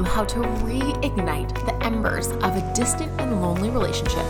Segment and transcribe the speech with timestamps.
[0.00, 4.24] you how to reignite the embers of a distant and lonely relationship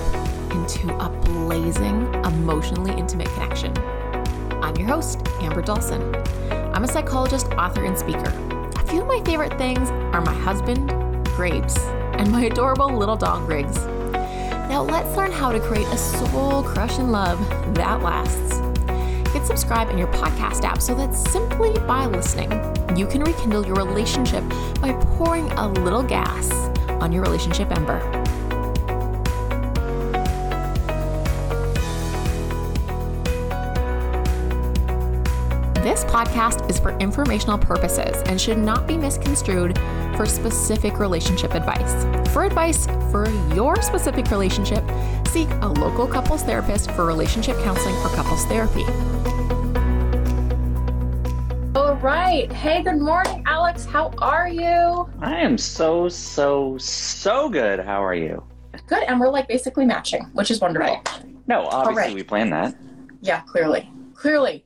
[0.51, 3.73] into a blazing, emotionally intimate connection.
[4.63, 6.17] I'm your host, Amber Dawson.
[6.75, 8.33] I'm a psychologist, author, and speaker.
[8.81, 10.89] A few of my favorite things are my husband,
[11.37, 11.79] Grapes,
[12.19, 13.87] and my adorable little dog, Riggs.
[14.67, 17.39] Now let's learn how to create a soul crushing love
[17.75, 18.59] that lasts.
[19.33, 22.51] Hit subscribe in your podcast app so that simply by listening,
[22.99, 24.43] you can rekindle your relationship
[24.81, 26.51] by pouring a little gas
[27.01, 28.01] on your relationship ember.
[35.83, 39.79] This podcast is for informational purposes and should not be misconstrued
[40.15, 42.05] for specific relationship advice.
[42.35, 44.85] For advice for your specific relationship,
[45.29, 48.85] seek a local couples therapist for relationship counseling or couples therapy.
[52.01, 52.51] Right.
[52.51, 53.85] Hey, good morning, Alex.
[53.85, 55.07] How are you?
[55.21, 57.79] I am so, so, so good.
[57.79, 58.43] How are you?
[58.87, 59.03] Good.
[59.03, 60.95] And we're like basically matching, which is wonderful.
[60.95, 61.25] Right.
[61.47, 62.15] No, obviously right.
[62.15, 62.75] we planned that.
[63.21, 63.93] Yeah, clearly.
[64.15, 64.65] Clearly.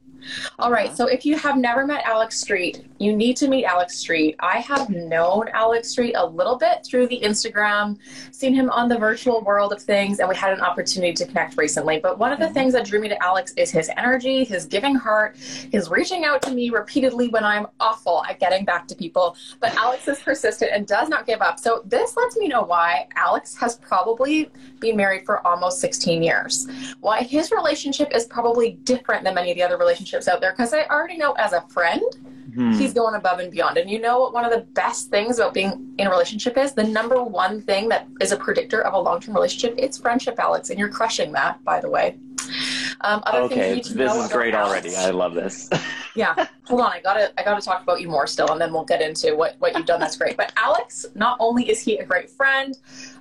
[0.60, 0.86] All right.
[0.86, 0.94] Uh-huh.
[0.94, 4.36] So if you have never met Alex Street, you need to meet Alex Street.
[4.40, 7.98] I have known Alex Street a little bit through the Instagram,
[8.30, 11.56] seen him on the virtual world of things, and we had an opportunity to connect
[11.56, 11.98] recently.
[11.98, 12.54] But one of the mm-hmm.
[12.54, 15.36] things that drew me to Alex is his energy, his giving heart,
[15.70, 19.36] his reaching out to me repeatedly when I'm awful at getting back to people.
[19.60, 21.58] But Alex is persistent and does not give up.
[21.58, 26.66] So this lets me know why Alex has probably been married for almost 16 years.
[27.00, 30.72] Why his relationship is probably different than many of the other relationships out there because
[30.72, 32.02] I already know as a friend
[32.54, 32.72] hmm.
[32.72, 33.76] he's going above and beyond.
[33.76, 36.72] And you know what one of the best things about being in a relationship is?
[36.72, 40.38] The number one thing that is a predictor of a long term relationship, it's friendship,
[40.38, 40.70] Alex.
[40.70, 42.16] And you're crushing that, by the way.
[43.00, 44.70] Um, okay, this is great Alex.
[44.70, 44.96] already.
[44.96, 45.68] I love this.
[46.14, 46.92] yeah, hold on.
[46.92, 49.56] I gotta I gotta talk about you more still, and then we'll get into what
[49.58, 50.00] what you've done.
[50.00, 50.36] That's great.
[50.36, 52.76] But Alex, not only is he a great friend,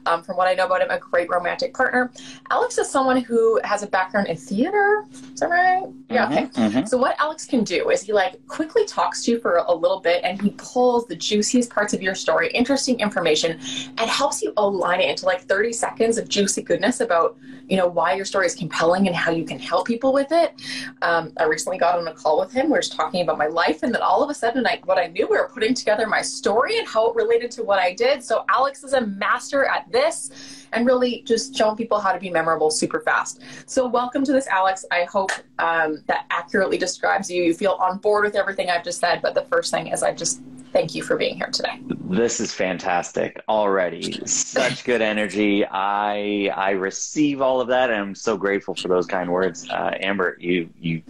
[0.05, 2.11] um, from what I know about him, a great romantic partner.
[2.49, 5.05] Alex is someone who has a background in theater.
[5.11, 5.83] Is that right?
[6.09, 6.25] Yeah.
[6.25, 6.45] Mm-hmm, okay.
[6.45, 6.85] Mm-hmm.
[6.85, 9.99] So what Alex can do is he like quickly talks to you for a little
[9.99, 13.59] bit, and he pulls the juiciest parts of your story, interesting information,
[13.97, 17.37] and helps you align it into like 30 seconds of juicy goodness about
[17.69, 20.53] you know why your story is compelling and how you can help people with it.
[21.01, 22.65] Um, I recently got on a call with him.
[22.67, 25.07] We were talking about my life, and then all of a sudden, I, what I
[25.07, 28.23] knew, we were putting together my story and how it related to what I did.
[28.23, 32.29] So Alex is a master at this and really just showing people how to be
[32.29, 33.41] memorable super fast.
[33.65, 34.85] So, welcome to this, Alex.
[34.91, 37.43] I hope um, that accurately describes you.
[37.43, 39.21] You feel on board with everything I've just said.
[39.21, 40.41] But the first thing is, I just
[40.73, 41.79] thank you for being here today.
[42.09, 44.25] This is fantastic already.
[44.25, 45.65] Such good energy.
[45.65, 49.69] I I receive all of that, and I'm so grateful for those kind words.
[49.69, 51.03] Uh, Amber, you you,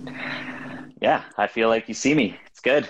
[1.02, 2.38] yeah, I feel like you see me.
[2.48, 2.88] It's good.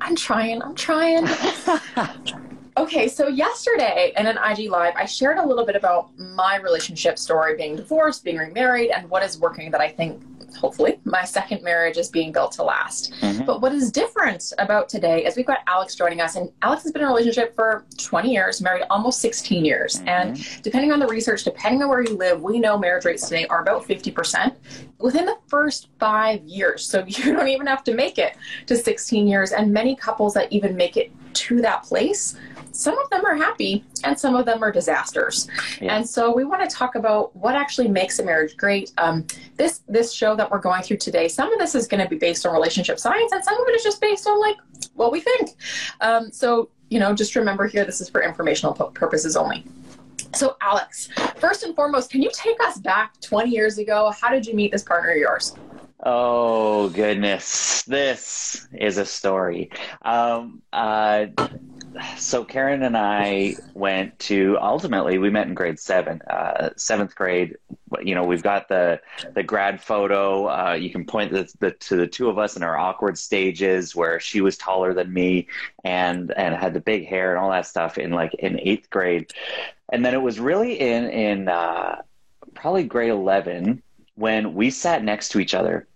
[0.00, 0.62] I'm trying.
[0.62, 1.26] I'm trying.
[2.76, 7.18] Okay, so yesterday in an IG Live, I shared a little bit about my relationship
[7.18, 10.22] story being divorced, being remarried, and what is working that I think
[10.56, 13.12] hopefully my second marriage is being built to last.
[13.20, 13.44] Mm-hmm.
[13.44, 16.92] But what is different about today is we've got Alex joining us, and Alex has
[16.92, 19.96] been in a relationship for 20 years, married almost 16 years.
[19.96, 20.08] Mm-hmm.
[20.08, 23.46] And depending on the research, depending on where you live, we know marriage rates today
[23.48, 24.54] are about 50%
[24.98, 26.86] within the first five years.
[26.86, 29.52] So you don't even have to make it to 16 years.
[29.52, 32.36] And many couples that even make it to that place
[32.72, 35.48] some of them are happy and some of them are disasters.
[35.80, 35.96] Yeah.
[35.96, 38.92] And so we want to talk about what actually makes a marriage great.
[38.98, 42.08] Um, this this show that we're going through today, some of this is going to
[42.08, 44.56] be based on relationship science, and some of it is just based on like
[44.94, 45.50] what we think.
[46.00, 49.64] Um, so you know, just remember here, this is for informational purposes only.
[50.34, 54.12] So, Alex, first and foremost, can you take us back 20 years ago?
[54.18, 55.54] How did you meet this partner of yours?
[56.04, 59.70] Oh goodness, this is a story.
[60.02, 61.26] Um, uh,
[62.16, 67.56] so Karen and I went to ultimately we met in grade seven, uh, seventh grade.
[68.02, 69.00] You know, we've got the
[69.34, 70.46] the grad photo.
[70.46, 73.94] Uh, you can point the, the, to the two of us in our awkward stages
[73.94, 75.48] where she was taller than me
[75.84, 79.32] and and had the big hair and all that stuff in like in eighth grade,
[79.92, 82.00] and then it was really in in uh,
[82.54, 83.82] probably grade eleven
[84.14, 85.86] when we sat next to each other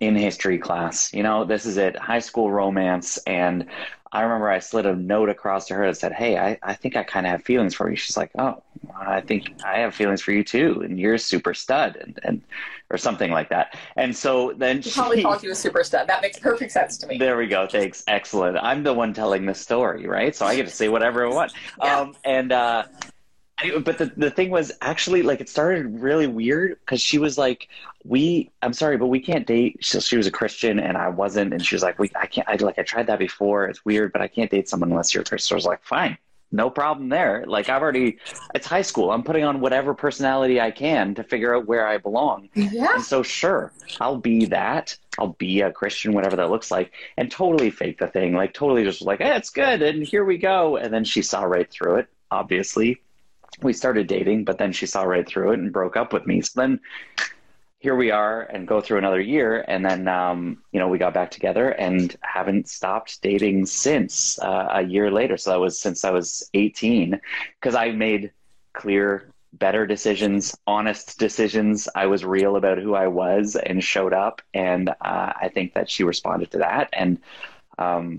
[0.00, 1.12] in history class.
[1.12, 3.66] You know, this is it, high school romance, and
[4.12, 6.96] I remember I slid a note across to her that said, Hey, I, I think
[6.96, 7.96] I kind of have feelings for you.
[7.96, 8.62] She's like, Oh,
[8.96, 10.82] I think I have feelings for you too.
[10.84, 12.42] And you're a super stud and, and
[12.90, 13.76] or something like that.
[13.96, 16.08] And so then she, she probably called you a super stud.
[16.08, 17.18] That makes perfect sense to me.
[17.18, 17.66] There we go.
[17.66, 18.02] Thanks.
[18.08, 18.56] Excellent.
[18.58, 20.34] I'm the one telling the story, right?
[20.34, 21.52] So I get to say whatever I want.
[21.82, 22.00] yeah.
[22.00, 22.84] Um, and, uh,
[23.84, 27.68] but the, the thing was actually like it started really weird because she was like
[28.04, 31.52] we i'm sorry but we can't date she, she, was a christian and i wasn't
[31.52, 34.12] and she was like we i can't i like i tried that before it's weird
[34.12, 36.16] but i can't date someone unless you're a christian so i was like fine
[36.50, 37.44] no problem there.
[37.46, 38.18] Like I've already,
[38.54, 39.10] it's high school.
[39.10, 42.48] I'm putting on whatever personality I can to figure out where I belong.
[42.54, 42.94] Yeah.
[42.94, 44.96] And so sure, I'll be that.
[45.18, 48.34] I'll be a Christian, whatever that looks like, and totally fake the thing.
[48.34, 50.76] Like totally just like, hey, it's good, and here we go.
[50.76, 52.08] And then she saw right through it.
[52.30, 53.02] Obviously,
[53.62, 56.40] we started dating, but then she saw right through it and broke up with me.
[56.40, 56.80] So then
[57.80, 61.14] here we are and go through another year and then um, you know we got
[61.14, 65.36] back together and haven't stopped dating since uh, a year later.
[65.36, 67.20] So that was since i was 18
[67.60, 68.32] because i made
[68.72, 71.88] clear better decisions honest decisions.
[71.94, 74.42] I was real about who i was and showed up.
[74.54, 76.90] And uh, i think that she responded to that.
[76.92, 77.20] And
[77.78, 78.18] um,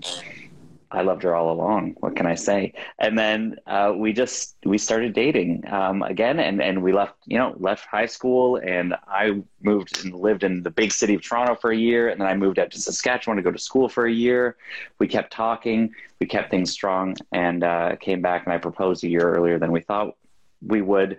[0.92, 1.94] I loved her all along.
[2.00, 2.74] What can I say?
[2.98, 7.38] And then uh, we just we started dating um, again, and and we left you
[7.38, 11.54] know left high school, and I moved and lived in the big city of Toronto
[11.54, 14.06] for a year, and then I moved out to Saskatchewan to go to school for
[14.06, 14.56] a year.
[14.98, 19.08] We kept talking, we kept things strong, and uh, came back, and I proposed a
[19.08, 20.16] year earlier than we thought
[20.60, 21.18] we would,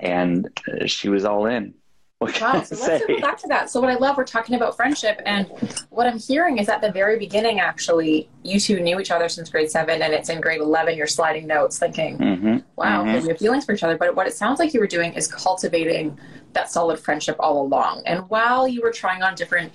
[0.00, 0.48] and
[0.86, 1.74] she was all in.
[2.18, 3.68] What wow, so let's circle back to that.
[3.68, 5.48] So what I love, we're talking about friendship, and
[5.90, 9.50] what I'm hearing is at the very beginning, actually, you two knew each other since
[9.50, 10.96] grade seven, and it's in grade eleven.
[10.96, 12.56] You're sliding notes, thinking, mm-hmm.
[12.76, 13.20] "Wow, mm-hmm.
[13.22, 15.26] we have feelings for each other." But what it sounds like you were doing is
[15.26, 16.18] cultivating
[16.54, 18.02] that solid friendship all along.
[18.06, 19.70] And while you were trying on different,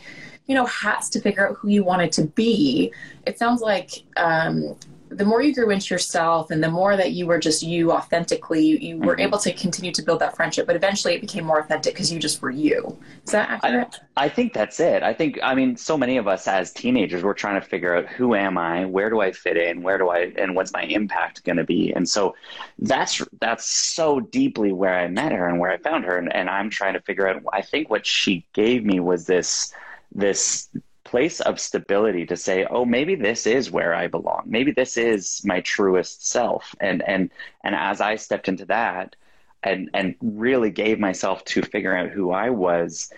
[0.47, 2.91] you know, hats to figure out who you wanted to be,
[3.27, 4.75] it sounds like um,
[5.11, 8.65] the more you grew into yourself and the more that you were just you authentically,
[8.65, 9.21] you, you were mm-hmm.
[9.21, 10.65] able to continue to build that friendship.
[10.65, 12.97] But eventually it became more authentic because you just were you.
[13.25, 13.99] Is that accurate?
[14.15, 15.03] I, I, think that's it.
[15.03, 18.07] I think, I mean, so many of us as teenagers, we're trying to figure out
[18.07, 18.85] who am I?
[18.85, 19.83] Where do I fit in?
[19.83, 21.91] Where do I, and what's my impact going to be?
[21.93, 22.33] And so
[22.79, 26.17] that's, that's so deeply where I met her and where I found her.
[26.17, 29.73] And, and I'm trying to figure out, I think what she gave me was this,
[30.13, 30.69] this
[31.11, 34.43] place of stability to say, oh, maybe this is where I belong.
[34.45, 36.73] Maybe this is my truest self.
[36.79, 37.29] And and
[37.65, 39.17] and as I stepped into that
[39.61, 43.11] and and really gave myself to figuring out who I was,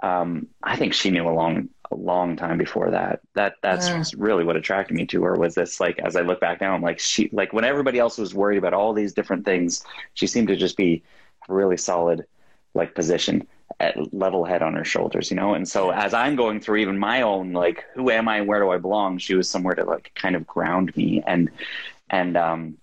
[0.00, 3.18] um, I think she knew a long a long time before that.
[3.34, 4.04] That that's yeah.
[4.16, 6.82] really what attracted me to her was this like as I look back now, I'm
[6.82, 10.48] like she like when everybody else was worried about all these different things, she seemed
[10.48, 11.02] to just be
[11.48, 12.26] really solid
[12.74, 13.48] like position
[14.12, 15.54] level head on her shoulders, you know?
[15.54, 18.40] And so as I'm going through even my own, like, who am I?
[18.42, 19.18] Where do I belong?
[19.18, 21.22] She was somewhere to like kind of ground me.
[21.26, 21.50] And,
[22.08, 22.76] and, um,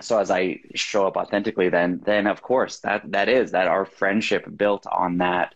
[0.00, 3.84] so as I show up authentically, then, then of course that, that is that our
[3.84, 5.54] friendship built on that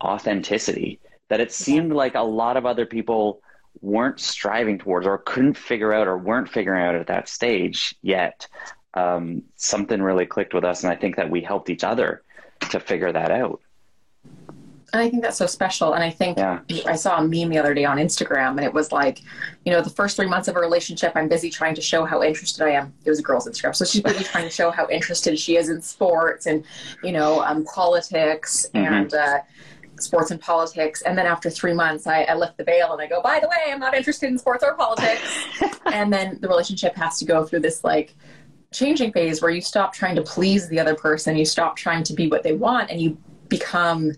[0.00, 3.40] authenticity that it seemed like a lot of other people
[3.80, 8.46] weren't striving towards or couldn't figure out or weren't figuring out at that stage yet.
[8.94, 10.84] Um, something really clicked with us.
[10.84, 12.22] And I think that we helped each other
[12.70, 13.60] to figure that out.
[14.94, 15.94] And I think that's so special.
[15.94, 16.60] And I think yeah.
[16.86, 19.22] I saw a meme the other day on Instagram, and it was like,
[19.64, 22.22] you know, the first three months of a relationship, I'm busy trying to show how
[22.22, 22.94] interested I am.
[23.04, 25.68] It was a girl's Instagram, so she's busy trying to show how interested she is
[25.68, 26.64] in sports and,
[27.02, 28.94] you know, um, politics mm-hmm.
[28.94, 29.14] and.
[29.14, 29.38] Uh,
[30.00, 31.02] sports and politics.
[31.02, 33.46] And then after three months, I, I, lift the veil and I go, by the
[33.46, 35.22] way, I'm not interested in sports or politics.
[35.86, 38.12] and then the relationship has to go through this like
[38.72, 42.12] changing phase where you stop trying to please the other person, you stop trying to
[42.12, 43.16] be what they want, and you
[43.48, 44.12] become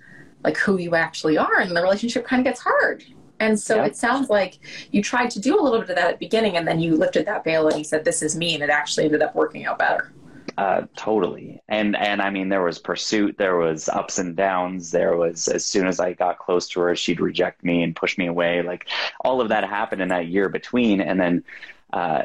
[0.47, 3.05] like who you actually are and the relationship kind of gets hard.
[3.41, 4.59] And so it sounds like
[4.93, 6.97] you tried to do a little bit of that at the beginning and then you
[6.97, 9.67] lifted that veil and you said this is me and it actually ended up working
[9.67, 10.13] out better.
[10.57, 11.61] Uh, totally.
[11.69, 15.67] And and i mean there was pursuit there was ups and downs there was as
[15.67, 18.89] soon as i got close to her she'd reject me and push me away like
[19.21, 21.45] all of that happened in that year between and then
[21.93, 22.23] uh,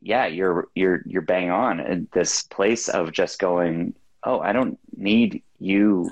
[0.00, 1.80] yeah you're you're you're bang on.
[1.80, 6.08] In this place of just going oh i don't need you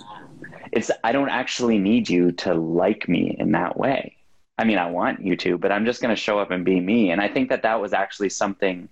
[0.73, 4.17] it's I don't actually need you to like me in that way.
[4.59, 6.79] I mean, I want you to, but I'm just going to show up and be
[6.81, 7.11] me.
[7.11, 8.89] And I think that that was actually something,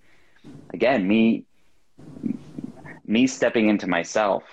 [0.72, 1.44] again, me,
[3.06, 4.44] me stepping into myself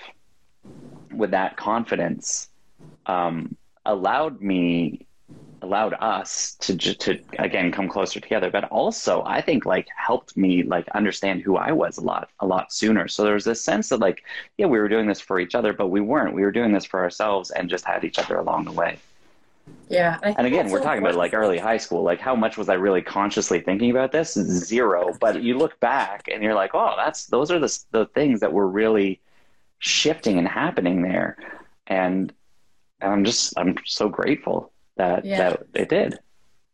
[1.13, 2.49] with that confidence
[3.05, 3.55] um,
[3.85, 5.04] allowed me
[5.65, 10.63] allowed us to to again come closer together but also i think like helped me
[10.63, 13.07] like understand who i was a lot a lot sooner.
[13.07, 14.23] So there was this sense that like
[14.57, 16.33] yeah we were doing this for each other but we weren't.
[16.33, 18.97] We were doing this for ourselves and just had each other along the way.
[19.89, 22.03] Yeah and again we're talking about like early high school.
[22.03, 24.33] Like how much was i really consciously thinking about this?
[24.33, 25.13] Zero.
[25.19, 28.53] But you look back and you're like oh that's those are the, the things that
[28.53, 29.21] were really
[29.79, 31.37] shifting and happening there.
[31.87, 32.33] And,
[33.01, 35.37] and i'm just i'm so grateful that yeah.
[35.37, 36.19] that it did.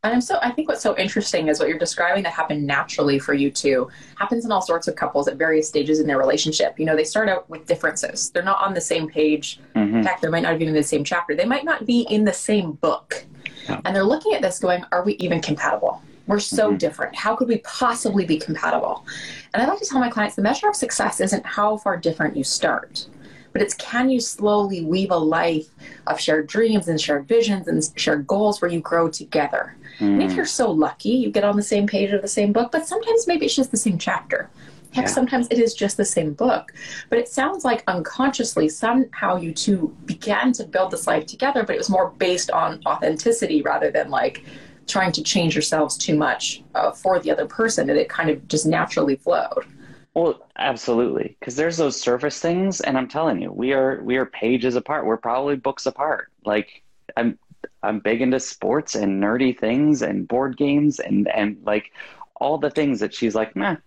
[0.03, 3.19] And I'm so I think what's so interesting is what you're describing that happened naturally
[3.19, 6.79] for you two happens in all sorts of couples at various stages in their relationship.
[6.79, 8.31] You know, they start out with differences.
[8.31, 9.59] They're not on the same page.
[9.75, 9.97] Mm-hmm.
[9.97, 11.35] In fact, they might not be in the same chapter.
[11.35, 13.25] They might not be in the same book.
[13.69, 13.79] Yeah.
[13.85, 16.01] And they're looking at this going, are we even compatible?
[16.25, 16.77] We're so mm-hmm.
[16.77, 17.15] different.
[17.15, 19.05] How could we possibly be compatible?
[19.53, 22.35] And I like to tell my clients the measure of success isn't how far different
[22.35, 23.07] you start,
[23.53, 25.67] but it's can you slowly weave a life
[26.07, 29.75] of shared dreams and shared visions and shared goals where you grow together.
[29.99, 30.13] Mm.
[30.13, 30.35] And if mm.
[30.37, 33.27] you're so lucky, you get on the same page of the same book, but sometimes
[33.27, 34.49] maybe it's just the same chapter.
[34.93, 35.11] Heck, yeah.
[35.11, 36.73] sometimes it is just the same book.
[37.09, 41.75] But it sounds like unconsciously, somehow you two began to build this life together, but
[41.75, 44.43] it was more based on authenticity rather than like
[44.87, 47.89] trying to change yourselves too much uh, for the other person.
[47.89, 49.65] And it kind of just naturally flowed.
[50.13, 54.25] Well, absolutely, because there's those surface things, and I'm telling you, we are we are
[54.25, 55.05] pages apart.
[55.05, 56.29] We're probably books apart.
[56.45, 56.83] Like
[57.15, 57.39] I'm
[57.81, 61.91] I'm big into sports and nerdy things and board games and and like
[62.35, 63.77] all the things that she's like, nah,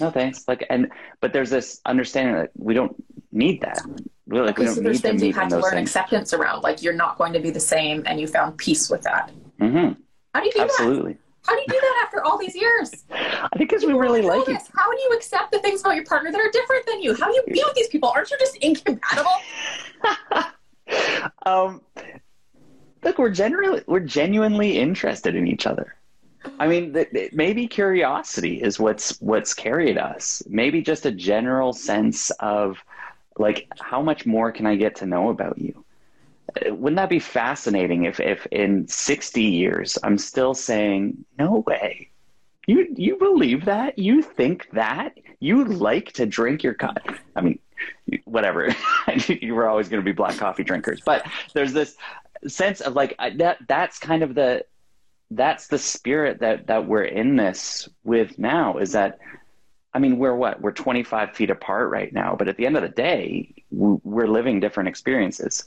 [0.00, 0.48] no thanks.
[0.48, 0.90] Like and
[1.20, 2.96] but there's this understanding that we don't
[3.30, 3.82] need that.
[4.26, 5.90] We, like, okay, we don't so there's things you've had to learn things.
[5.90, 9.02] acceptance around, like you're not going to be the same, and you found peace with
[9.02, 9.30] that.
[9.60, 10.00] Mm-hmm.
[10.34, 11.12] How do you do Absolutely.
[11.12, 11.25] that?
[11.46, 13.04] How do you do that after all these years?
[13.10, 14.62] I think because we really like this.
[14.62, 14.70] it.
[14.74, 17.14] How do you accept the things about your partner that are different than you?
[17.14, 18.10] How do you be with these people?
[18.14, 19.30] Aren't you just incompatible?
[21.46, 21.80] um,
[23.02, 25.94] look, we're generally we're genuinely interested in each other.
[26.58, 30.42] I mean, th- th- maybe curiosity is what's what's carried us.
[30.48, 32.78] Maybe just a general sense of
[33.38, 35.84] like, how much more can I get to know about you?
[36.66, 42.10] Wouldn't that be fascinating if, if in 60 years I'm still saying, no way.
[42.66, 43.98] You, you believe that?
[43.98, 45.16] You think that?
[45.38, 47.14] You like to drink your coffee?
[47.36, 47.58] I mean,
[48.24, 48.74] whatever.
[49.28, 51.96] you were always going to be black coffee drinkers, but there's this
[52.48, 53.58] sense of like that.
[53.68, 54.64] That's kind of the
[55.30, 59.18] that's the spirit that that we're in this with now is that
[59.96, 60.60] I mean, we're what?
[60.60, 64.60] We're 25 feet apart right now, but at the end of the day, we're living
[64.60, 65.64] different experiences.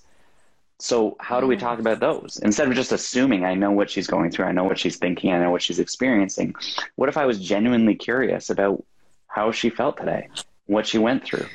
[0.82, 2.40] So, how do we talk about those?
[2.42, 5.34] Instead of just assuming I know what she's going through, I know what she's thinking,
[5.34, 6.56] I know what she's experiencing,
[6.96, 8.84] what if I was genuinely curious about
[9.28, 10.30] how she felt today,
[10.68, 11.48] what she went through?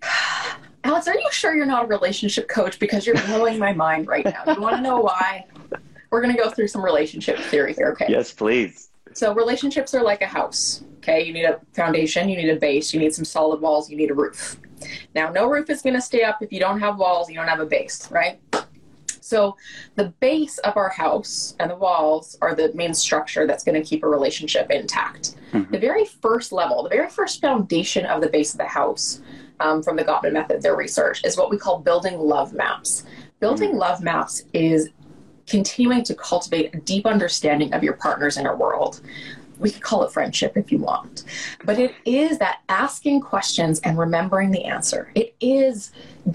[0.84, 2.78] Alex, are you sure you're not a relationship coach?
[2.78, 4.54] Because you're blowing my mind right now.
[4.54, 5.44] You want to know why?
[6.10, 8.06] We're going to go through some relationship theory here, okay?
[8.08, 8.90] Yes, please.
[9.12, 10.84] So, relationships are like a house.
[10.98, 13.96] Okay, you need a foundation, you need a base, you need some solid walls, you
[13.96, 14.56] need a roof.
[15.14, 17.48] Now, no roof is going to stay up if you don't have walls, you don't
[17.48, 18.40] have a base, right?
[19.20, 19.56] So,
[19.96, 23.88] the base of our house and the walls are the main structure that's going to
[23.88, 25.34] keep a relationship intact.
[25.52, 25.72] Mm-hmm.
[25.72, 29.20] The very first level, the very first foundation of the base of the house
[29.58, 33.04] um, from the Gottman method, their research, is what we call building love maps.
[33.40, 33.78] Building mm-hmm.
[33.78, 34.90] love maps is
[35.46, 39.00] continuing to cultivate a deep understanding of your partner's inner world
[39.58, 41.24] we could call it friendship if you want.
[41.64, 45.10] But it is that asking questions and remembering the answer.
[45.14, 45.92] It is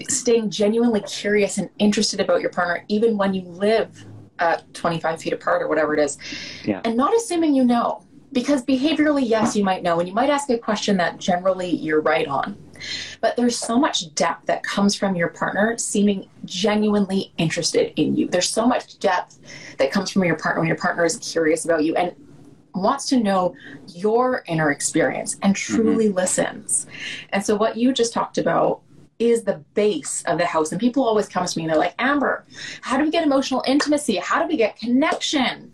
[0.08, 4.04] staying genuinely curious and interested about your partner, even when you live
[4.38, 6.18] uh, 25 feet apart or whatever it is.
[6.64, 6.80] Yeah.
[6.84, 8.04] And not assuming you know.
[8.32, 12.00] Because behaviorally, yes, you might know, and you might ask a question that generally you're
[12.00, 12.56] right on.
[13.20, 18.28] But there's so much depth that comes from your partner seeming genuinely interested in you.
[18.28, 19.38] There's so much depth
[19.76, 21.94] that comes from your partner when your partner is curious about you.
[21.94, 22.14] And
[22.74, 23.54] wants to know
[23.88, 26.16] your inner experience and truly mm-hmm.
[26.16, 26.86] listens.
[27.30, 28.80] And so, what you just talked about
[29.18, 30.72] is the base of the house.
[30.72, 32.44] And people always come to me and they're like, Amber,
[32.80, 34.16] how do we get emotional intimacy?
[34.16, 35.72] How do we get connection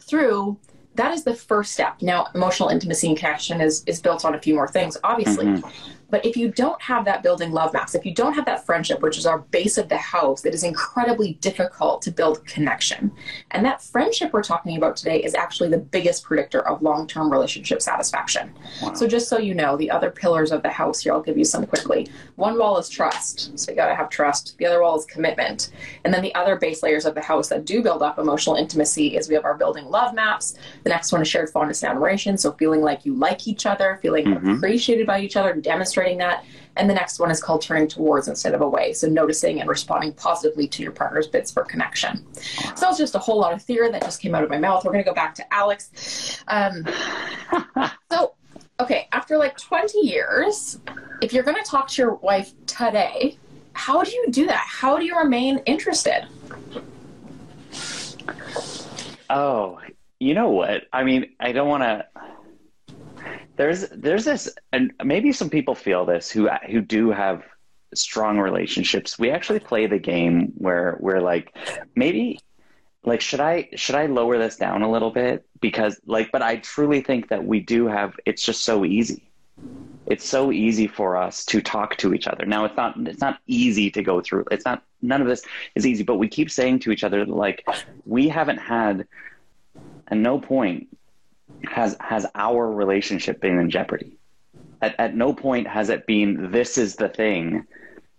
[0.00, 0.58] through?
[0.94, 2.00] That is the first step.
[2.00, 5.46] Now, emotional intimacy and connection is, is built on a few more things, obviously.
[5.46, 5.68] Mm-hmm.
[6.10, 9.00] But if you don't have that building love maps, if you don't have that friendship,
[9.00, 13.12] which is our base of the house, it is incredibly difficult to build connection.
[13.50, 17.30] And that friendship we're talking about today is actually the biggest predictor of long term
[17.30, 18.52] relationship satisfaction.
[18.82, 18.94] Wow.
[18.94, 21.44] So, just so you know, the other pillars of the house here, I'll give you
[21.44, 22.08] some quickly.
[22.36, 23.58] One wall is trust.
[23.58, 24.56] So, you got to have trust.
[24.58, 25.70] The other wall is commitment.
[26.04, 29.16] And then the other base layers of the house that do build up emotional intimacy
[29.16, 30.54] is we have our building love maps.
[30.84, 32.38] The next one is shared fondness and admiration.
[32.38, 34.54] So, feeling like you like each other, feeling mm-hmm.
[34.54, 36.44] appreciated by each other, demonstrating demonstrating that.
[36.76, 38.92] And the next one is called turning towards instead of away.
[38.92, 42.24] So noticing and responding positively to your partner's bids for connection.
[42.76, 44.84] So it's just a whole lot of theory that just came out of my mouth.
[44.84, 46.42] We're going to go back to Alex.
[46.48, 46.86] Um,
[48.12, 48.34] so,
[48.78, 50.78] okay, after like 20 years,
[51.22, 53.38] if you're going to talk to your wife today,
[53.72, 54.66] how do you do that?
[54.68, 56.26] How do you remain interested?
[59.30, 59.80] Oh,
[60.20, 60.84] you know what?
[60.92, 62.06] I mean, I don't want to
[63.56, 67.42] there's there's this and maybe some people feel this who who do have
[67.94, 69.18] strong relationships.
[69.18, 71.56] We actually play the game where we're like
[71.94, 72.40] maybe
[73.04, 75.46] like should i should i lower this down a little bit?
[75.60, 79.30] Because like but i truly think that we do have it's just so easy.
[80.06, 82.44] It's so easy for us to talk to each other.
[82.46, 85.42] Now it's not it's not easy to go through it's not none of this
[85.74, 87.66] is easy but we keep saying to each other like
[88.04, 89.06] we haven't had
[90.08, 90.88] at no point
[91.68, 94.18] has has our relationship been in jeopardy.
[94.82, 97.66] At, at no point has it been this is the thing,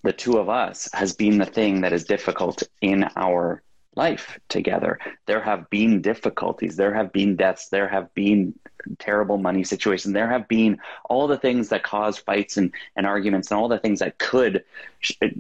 [0.04, 3.62] the two of us has been the thing that is difficult in our
[3.96, 5.00] life together.
[5.26, 8.54] There have been difficulties, there have been deaths, there have been
[9.00, 10.78] terrible money situations, there have been
[11.10, 14.64] all the things that cause fights and, and arguments and all the things that could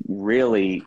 [0.08, 0.84] really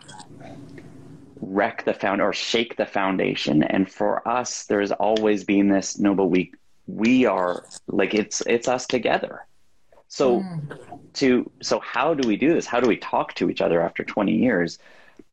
[1.41, 3.63] wreck the found or shake the foundation.
[3.63, 6.53] And for us, there's always been this no, but we
[6.97, 9.47] we are like it's it's us together.
[10.09, 11.13] So mm.
[11.15, 12.67] to so how do we do this?
[12.67, 14.79] How do we talk to each other after 20 years?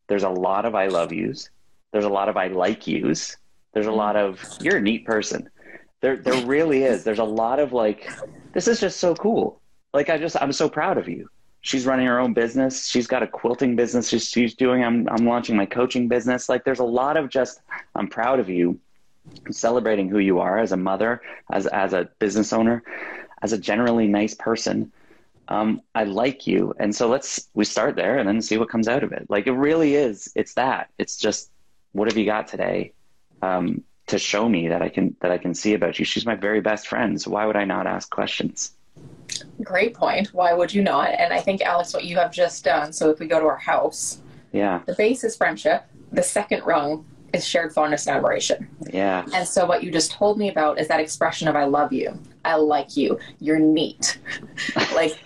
[0.07, 1.49] There's a lot of I love yous.
[1.91, 3.37] There's a lot of I like yous.
[3.73, 5.49] There's a lot of you're a neat person.
[6.01, 7.03] There there really is.
[7.03, 8.09] There's a lot of like
[8.53, 9.61] this is just so cool.
[9.93, 11.29] Like I just I'm so proud of you
[11.61, 12.87] she's running her own business.
[12.87, 14.83] She's got a quilting business she's, she's doing.
[14.83, 16.47] I'm, I'm launching my coaching business.
[16.47, 17.59] Like there's a lot of just,
[17.93, 18.79] I'm proud of you
[19.51, 22.83] celebrating who you are as a mother, as, as a business owner,
[23.41, 24.91] as a generally nice person.
[25.47, 26.73] Um, I like you.
[26.79, 29.27] And so let's, we start there and then see what comes out of it.
[29.29, 31.51] Like it really is, it's that, it's just,
[31.93, 32.93] what have you got today?
[33.41, 36.05] Um, to show me that I can, that I can see about you.
[36.05, 37.21] She's my very best friend.
[37.21, 38.71] So why would I not ask questions?
[39.61, 40.33] Great point.
[40.33, 41.11] Why would you not?
[41.11, 42.93] And I think, Alex, what you have just done.
[42.93, 44.19] So if we go to our house,
[44.53, 45.85] yeah, the base is friendship.
[46.11, 48.67] The second rung is shared fondness and admiration.
[48.91, 49.25] Yeah.
[49.33, 52.17] And so what you just told me about is that expression of I love you.
[52.45, 53.19] I like you.
[53.39, 54.19] You're neat.
[54.95, 55.17] like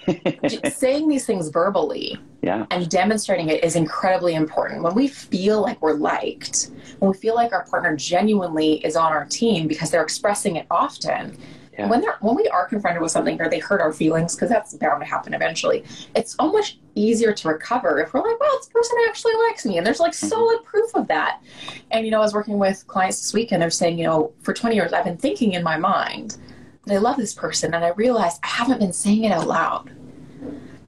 [0.74, 2.66] saying these things verbally yeah.
[2.72, 4.82] and demonstrating it is incredibly important.
[4.84, 9.12] When we feel like we're liked, when we feel like our partner genuinely is on
[9.12, 11.38] our team because they're expressing it often,
[11.82, 11.90] yeah.
[11.90, 14.74] when they're when we are confronted with something or they hurt our feelings because that's
[14.76, 15.84] bound to happen eventually
[16.16, 19.78] it's so much easier to recover if we're like well this person actually likes me
[19.78, 20.28] and there's like mm-hmm.
[20.28, 21.42] solid proof of that
[21.92, 24.34] and you know i was working with clients this week and they're saying you know
[24.42, 26.38] for 20 years i've been thinking in my mind
[26.86, 29.92] that i love this person and i realized i haven't been saying it out loud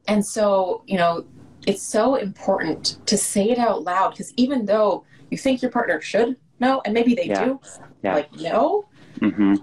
[0.07, 1.25] and so you know
[1.65, 6.01] it's so important to say it out loud because even though you think your partner
[6.01, 7.45] should know and maybe they yeah.
[7.45, 7.59] do
[8.03, 8.15] yeah.
[8.15, 8.85] like no
[9.19, 9.55] mm-hmm.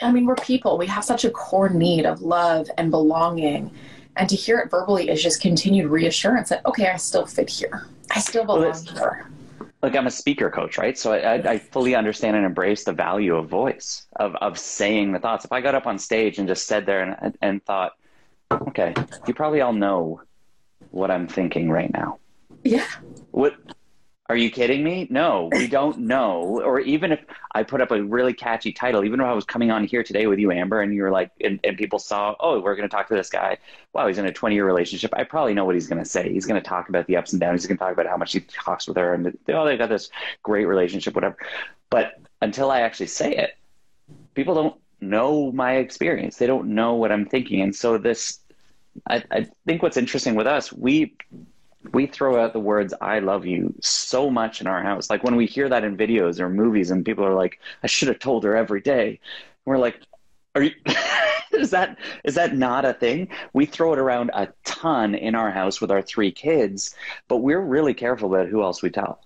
[0.00, 0.78] I mean, we're people.
[0.78, 3.70] We have such a core need of love and belonging.
[4.16, 7.86] And to hear it verbally is just continued reassurance that, okay, I still fit here.
[8.10, 9.30] I still belong well, here.
[9.82, 10.98] Like I'm a speaker coach, right?
[10.98, 15.18] So I, I, fully understand and embrace the value of voice, of, of saying the
[15.18, 15.44] thoughts.
[15.44, 17.92] If I got up on stage and just said there and, and thought,
[18.50, 18.94] okay,
[19.26, 20.22] you probably all know
[20.90, 22.18] what I'm thinking right now.
[22.64, 22.86] Yeah.
[23.32, 23.54] What
[24.28, 25.06] are you kidding me?
[25.10, 26.42] No, we don't know.
[26.42, 27.20] Or even if
[27.54, 30.26] I put up a really catchy title, even if I was coming on here today
[30.26, 33.08] with you, Amber, and you're like, and, and people saw, oh, we're going to talk
[33.08, 33.58] to this guy.
[33.92, 35.12] Wow, he's in a 20 year relationship.
[35.14, 36.32] I probably know what he's going to say.
[36.32, 37.62] He's going to talk about the ups and downs.
[37.62, 39.88] He's going to talk about how much he talks with her and, oh, they got
[39.88, 40.10] this
[40.42, 41.36] great relationship, whatever.
[41.90, 43.56] But until I actually say it,
[44.34, 46.36] people don't know my experience.
[46.36, 47.60] They don't know what I'm thinking.
[47.60, 48.40] And so this,
[49.08, 51.14] I, I think what's interesting with us, we,
[51.92, 55.10] we throw out the words "I love you" so much in our house.
[55.10, 58.08] Like when we hear that in videos or movies, and people are like, "I should
[58.08, 59.20] have told her every day."
[59.64, 60.00] We're like,
[60.54, 60.72] "Are you?"
[61.52, 63.28] is that is that not a thing?
[63.52, 66.94] We throw it around a ton in our house with our three kids,
[67.28, 69.20] but we're really careful about who else we tell.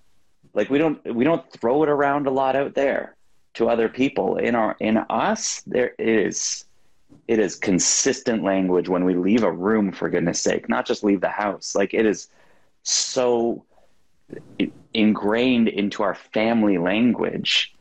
[0.54, 3.16] Like we don't we don't throw it around a lot out there
[3.54, 4.36] to other people.
[4.36, 6.64] In our in us, there is
[7.28, 11.20] it is consistent language when we leave a room for goodness sake, not just leave
[11.20, 11.74] the house.
[11.74, 12.28] Like it is
[12.90, 13.64] so
[14.94, 17.74] ingrained into our family language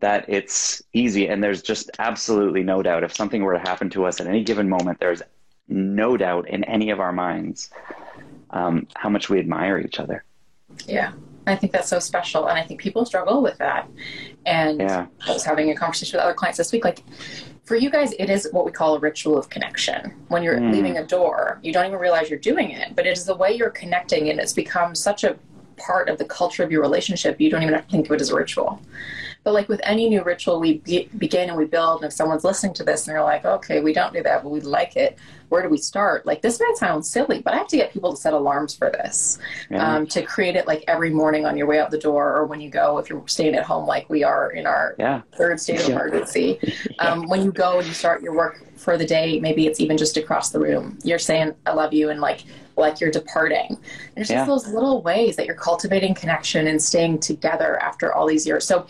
[0.00, 1.28] that it's easy.
[1.28, 3.04] And there's just absolutely no doubt.
[3.04, 5.22] If something were to happen to us at any given moment there's
[5.68, 7.70] no doubt in any of our minds
[8.50, 10.24] um, how much we admire each other.
[10.86, 11.12] Yeah.
[11.46, 12.46] I think that's so special.
[12.46, 13.88] And i think people struggle with that.
[14.46, 15.06] And yeah.
[15.26, 17.02] i was having a conversation with other clients this week like
[17.64, 20.14] for you guys, it is what we call a ritual of connection.
[20.28, 20.72] When you're mm.
[20.72, 23.52] leaving a door, you don't even realize you're doing it, but it is the way
[23.52, 25.36] you're connecting, and it's become such a
[25.76, 28.20] part of the culture of your relationship, you don't even have to think of it
[28.20, 28.80] as a ritual.
[29.42, 32.02] But like with any new ritual, we be- begin and we build.
[32.02, 34.48] And if someone's listening to this and they're like, okay, we don't do that, but
[34.48, 36.26] we like it, where do we start?
[36.26, 38.90] Like this might sound silly, but I have to get people to set alarms for
[38.90, 39.38] this,
[39.70, 39.96] yeah.
[39.96, 42.60] um, to create it like every morning on your way out the door or when
[42.60, 45.22] you go, if you're staying at home like we are in our yeah.
[45.36, 46.58] third state of emergency.
[47.00, 49.96] Um, when you go and you start your work for the day, maybe it's even
[49.96, 50.98] just across the room.
[51.02, 52.44] You're saying, I love you, and like
[52.76, 53.76] like you're departing.
[54.14, 58.46] There's just those little ways that you're cultivating connection and staying together after all these
[58.46, 58.66] years.
[58.66, 58.86] So,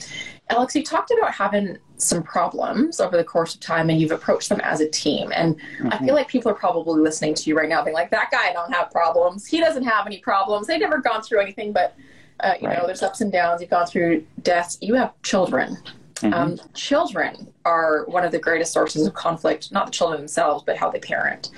[0.50, 4.48] Alex, you talked about having some problems over the course of time and you've approached
[4.48, 5.32] them as a team.
[5.34, 5.88] And mm-hmm.
[5.92, 8.52] I feel like people are probably listening to you right now being like, that guy
[8.52, 9.46] don't have problems.
[9.46, 10.66] He doesn't have any problems.
[10.66, 11.96] They've never gone through anything, but
[12.40, 12.78] uh, you right.
[12.78, 13.60] know, there's ups and downs.
[13.60, 14.76] You've gone through deaths.
[14.80, 15.78] You have children.
[16.24, 16.34] Mm-hmm.
[16.34, 20.78] Um, children are one of the greatest sources of conflict, not the children themselves, but
[20.78, 21.50] how they parent.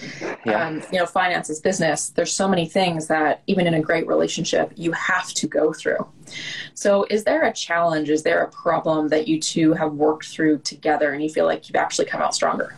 [0.44, 0.66] Yeah.
[0.66, 4.72] Um, you know, finances, business, there's so many things that even in a great relationship,
[4.74, 6.04] you have to go through.
[6.74, 8.10] So, is there a challenge?
[8.10, 11.68] Is there a problem that you two have worked through together and you feel like
[11.68, 12.74] you've actually come out stronger?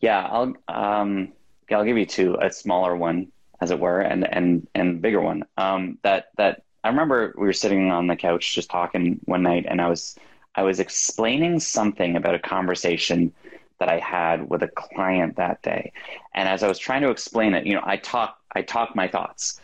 [0.00, 1.32] Yeah, I'll, um,
[1.70, 5.44] I'll give you two, a smaller one, as it were, and, and, and bigger one.
[5.56, 9.66] Um, that, that I remember we were sitting on the couch just talking one night,
[9.68, 10.16] and I was
[10.54, 13.32] I was explaining something about a conversation
[13.78, 15.92] that I had with a client that day.
[16.34, 19.08] And as I was trying to explain it, you know, I talk I talk my
[19.08, 19.60] thoughts.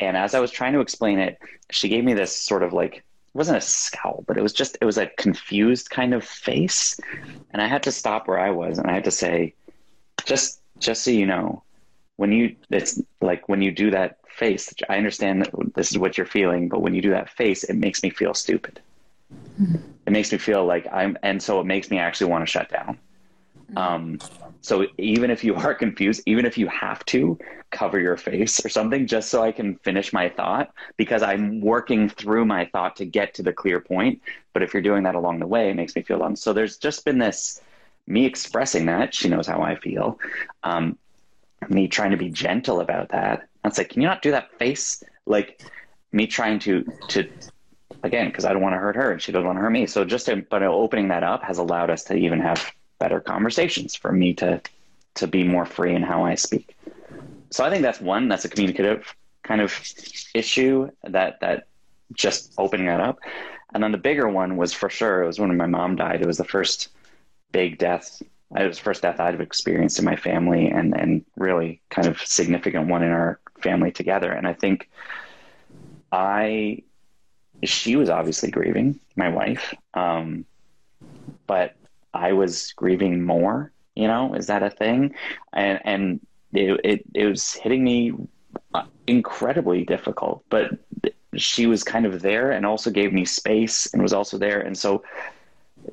[0.00, 1.38] And as I was trying to explain it,
[1.70, 3.04] she gave me this sort of like it
[3.34, 6.98] wasn't a scowl, but it was just it was a confused kind of face.
[7.52, 9.54] And I had to stop where I was and I had to say,
[10.24, 11.62] just just so you know,
[12.18, 16.18] when you it's like when you do that face i understand that this is what
[16.18, 18.80] you're feeling but when you do that face it makes me feel stupid
[19.60, 19.76] mm-hmm.
[20.06, 22.68] it makes me feel like i'm and so it makes me actually want to shut
[22.68, 22.98] down
[23.72, 23.78] mm-hmm.
[23.78, 24.18] um
[24.60, 27.38] so even if you are confused even if you have to
[27.70, 32.08] cover your face or something just so i can finish my thought because i'm working
[32.08, 34.20] through my thought to get to the clear point
[34.52, 36.78] but if you're doing that along the way it makes me feel dumb so there's
[36.78, 37.60] just been this
[38.08, 40.18] me expressing that she knows how i feel
[40.64, 40.98] um,
[41.68, 43.48] me trying to be gentle about that.
[43.64, 45.02] I was like, can you not do that face?
[45.26, 45.62] Like
[46.12, 47.28] me trying to to
[48.02, 49.86] again because I don't want to hurt her and she doesn't want to hurt me.
[49.86, 53.94] So just to, but opening that up has allowed us to even have better conversations
[53.94, 54.60] for me to
[55.16, 56.76] to be more free in how I speak.
[57.50, 58.28] So I think that's one.
[58.28, 59.74] That's a communicative kind of
[60.34, 61.66] issue that that
[62.12, 63.18] just opening that up.
[63.74, 65.22] And then the bigger one was for sure.
[65.22, 66.22] It was when my mom died.
[66.22, 66.88] It was the first
[67.52, 68.22] big death
[68.56, 72.20] it was the first death I'd experienced in my family and, and really kind of
[72.20, 74.32] significant one in our family together.
[74.32, 74.88] And I think
[76.10, 76.82] I,
[77.62, 80.46] she was obviously grieving, my wife, um,
[81.46, 81.76] but
[82.14, 85.14] I was grieving more, you know, is that a thing?
[85.52, 86.20] And, and
[86.52, 88.14] it, it, it was hitting me
[89.06, 90.70] incredibly difficult, but
[91.36, 94.60] she was kind of there and also gave me space and was also there.
[94.60, 95.02] And so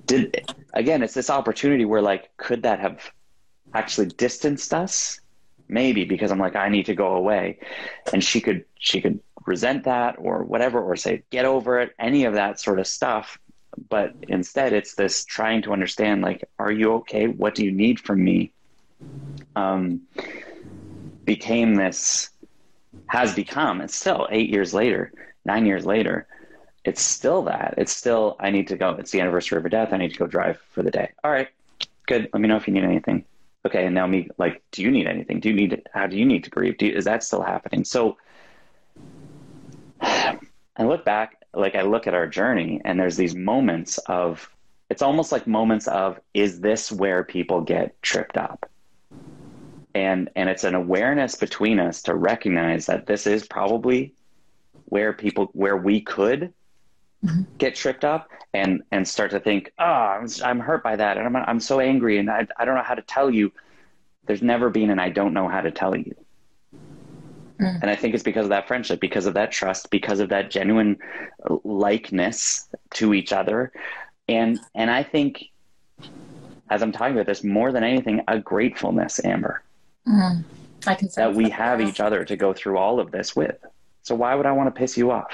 [0.06, 3.12] did again it's this opportunity where like could that have
[3.74, 5.20] actually distanced us?
[5.68, 7.60] Maybe because i'm like i need to go away.
[8.14, 12.26] And she could she could resent that or whatever or say get over it any
[12.26, 13.40] of that sort of stuff.
[13.90, 17.28] But instead it's this trying to understand like are you okay?
[17.28, 18.52] What do you need from me?
[19.56, 20.02] Um
[21.26, 22.30] became this
[23.08, 25.12] has become and still eight years later
[25.44, 26.28] nine years later
[26.86, 27.74] it's still that.
[27.78, 28.92] It's still, I need to go.
[28.92, 29.92] It's the anniversary of her death.
[29.92, 31.12] I need to go drive for the day.
[31.24, 31.50] All right,
[32.06, 32.30] good.
[32.32, 33.26] Let me know if you need anything.
[33.66, 33.88] Okay.
[33.88, 35.40] And now me, like, do you need anything?
[35.40, 36.80] Do you need, how do you need to grieve?
[36.80, 37.84] You, is that still happening?
[37.84, 38.18] So
[40.02, 40.38] I
[40.80, 44.48] look back, like, I look at our journey and there's these moments of,
[44.92, 48.70] it's almost like moments of, is this where people get tripped up?
[49.96, 54.14] And, and it's an awareness between us to recognize that this is probably
[54.86, 56.54] where people, where we could
[57.24, 57.44] mm-hmm.
[57.58, 61.26] get tripped up and and start to think, oh, I'm, I'm hurt by that, and
[61.26, 63.52] I'm I'm so angry, and I I don't know how to tell you.
[64.26, 66.16] There's never been, and I don't know how to tell you.
[67.60, 67.82] Mm.
[67.82, 70.50] And I think it's because of that friendship, because of that trust, because of that
[70.50, 70.98] genuine
[71.64, 73.72] likeness to each other,
[74.28, 75.46] and and I think,
[76.70, 79.62] as I'm talking about this, more than anything, a gratefulness, Amber.
[80.08, 80.44] Mm.
[80.88, 83.58] I can that we have each other to go through all of this with.
[84.04, 85.32] So why would I want to piss you off?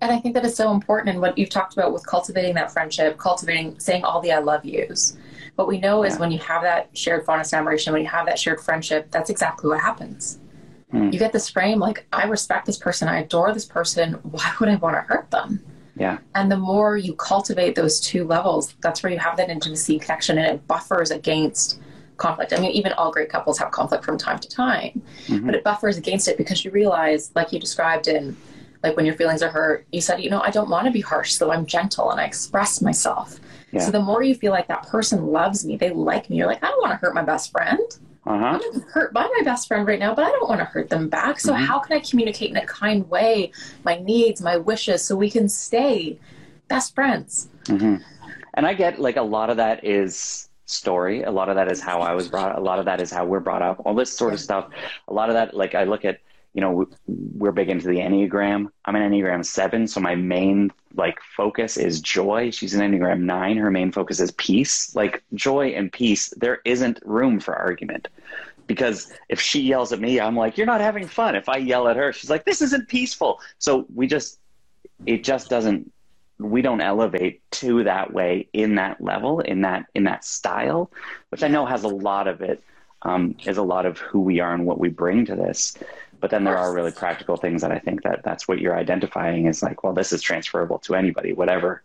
[0.00, 2.70] And I think that is so important in what you've talked about with cultivating that
[2.70, 5.16] friendship, cultivating saying all the I love yous.
[5.56, 6.10] What we know yeah.
[6.10, 9.10] is when you have that shared fondness and admiration, when you have that shared friendship,
[9.10, 10.38] that's exactly what happens.
[10.92, 11.12] Mm.
[11.12, 14.68] You get this frame like, I respect this person, I adore this person, why would
[14.68, 15.64] I want to hurt them?
[15.96, 16.18] Yeah.
[16.36, 20.38] And the more you cultivate those two levels, that's where you have that intimacy connection
[20.38, 21.80] and it buffers against
[22.18, 22.52] conflict.
[22.52, 25.46] I mean, even all great couples have conflict from time to time, mm-hmm.
[25.46, 28.36] but it buffers against it because you realize, like you described in
[28.82, 31.00] like when your feelings are hurt, you said, you know, I don't want to be
[31.00, 33.40] harsh, so I'm gentle and I express myself.
[33.72, 33.80] Yeah.
[33.80, 36.62] So the more you feel like that person loves me, they like me, you're like,
[36.62, 37.80] I don't want to hurt my best friend.
[38.26, 38.60] Uh-huh.
[38.62, 41.08] I'm hurt by my best friend right now, but I don't want to hurt them
[41.08, 41.40] back.
[41.40, 41.64] So mm-hmm.
[41.64, 43.52] how can I communicate in a kind way
[43.84, 46.18] my needs, my wishes, so we can stay
[46.68, 47.48] best friends?
[47.64, 48.02] Mm-hmm.
[48.54, 51.22] And I get like a lot of that is story.
[51.22, 52.58] A lot of that is how I was brought.
[52.58, 53.80] A lot of that is how we're brought up.
[53.86, 54.68] All this sort of stuff.
[55.08, 56.20] A lot of that, like I look at
[56.54, 58.68] you know, we're big into the Enneagram.
[58.84, 62.50] I'm an Enneagram seven, so my main like focus is joy.
[62.50, 63.56] She's an Enneagram nine.
[63.56, 64.94] Her main focus is peace.
[64.94, 68.08] Like joy and peace, there isn't room for argument.
[68.66, 71.34] Because if she yells at me, I'm like, you're not having fun.
[71.34, 73.40] If I yell at her, she's like, this isn't peaceful.
[73.58, 74.38] So we just,
[75.06, 75.90] it just doesn't,
[76.38, 80.90] we don't elevate to that way in that level in that in that style
[81.30, 82.62] which i know has a lot of it
[83.02, 85.76] um, is a lot of who we are and what we bring to this
[86.20, 89.46] but then there are really practical things that i think that that's what you're identifying
[89.46, 91.82] is like well this is transferable to anybody whatever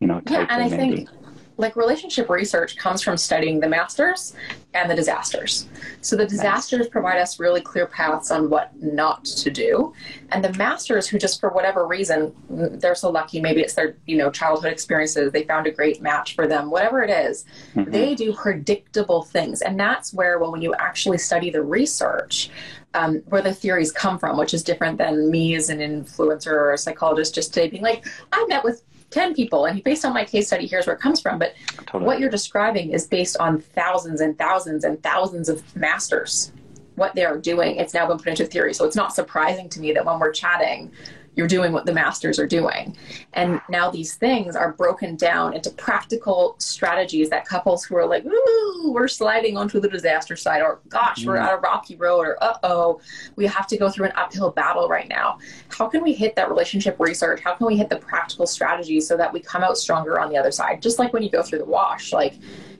[0.00, 1.08] you know type yeah, and I think be.
[1.56, 4.34] like relationship research comes from studying the masters
[4.74, 5.68] and the disasters.
[6.00, 9.94] So the disasters provide us really clear paths on what not to do,
[10.30, 13.96] and the masters who just for whatever reason mm, they're so lucky, maybe it's their
[14.06, 17.44] you know childhood experiences, they found a great match for them, whatever it is,
[17.74, 17.92] Mhm.
[17.92, 22.50] they do predictable things, and that's where well when you actually study the research.
[22.94, 26.72] Um, where the theories come from, which is different than me as an influencer or
[26.72, 30.24] a psychologist just today being like, I met with 10 people and based on my
[30.24, 31.38] case study here's where it comes from.
[31.38, 31.54] But
[31.86, 32.04] totally.
[32.04, 36.52] what you're describing is based on thousands and thousands and thousands of masters
[36.96, 37.76] what they are doing.
[37.76, 38.74] It's now been put into theory.
[38.74, 40.92] So it's not surprising to me that when we're chatting
[41.36, 42.96] you're doing what the masters are doing.
[43.32, 48.24] And now these things are broken down into practical strategies that couples who are like
[48.24, 51.48] ooh we're sliding onto the disaster side or gosh we're Mhm.
[51.48, 53.00] on a rocky road or uh-oh
[53.36, 55.38] we have to go through an uphill battle right now.
[55.68, 57.40] How can we hit that relationship research?
[57.40, 60.36] How can we hit the practical strategies so that we come out stronger on the
[60.36, 60.80] other side?
[60.82, 62.34] Just like when you go through the wash like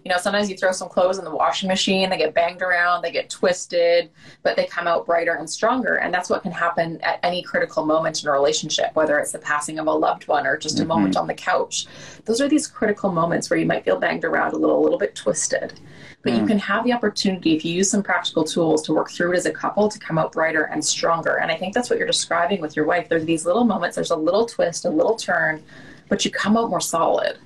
[0.04, 3.00] you know sometimes you throw some clothes in the washing machine they get banged around
[3.02, 4.10] they get twisted
[4.42, 5.96] but they come out brighter and stronger.
[5.96, 9.38] And that's what can happen at any critical moment in a relationship whether it's the
[9.38, 10.88] passing of a loved one or just a Mhm.
[10.88, 11.86] moment on the couch.
[12.26, 14.98] Those are these critical moments where you might feel banged around a little a little
[14.98, 15.80] bit twisted.
[16.22, 16.48] But you Mm.
[16.48, 19.46] can have the opportunity if you use some practical tools to work through it as
[19.46, 21.36] a couple to come out brighter and stronger.
[21.38, 23.08] And i think that's what you're describing with your wife.
[23.08, 25.62] There's these little moments there's a little twist a little turn
[26.10, 27.38] but you come out more solid.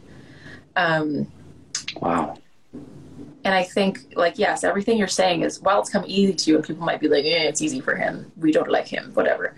[0.75, 1.29] Um,
[2.01, 2.37] wow
[3.45, 6.57] and I think, like, yes, everything you're saying is, while it's come easy to you,
[6.57, 8.31] and people might be like, eh, it's easy for him.
[8.37, 9.55] We don't like him, whatever.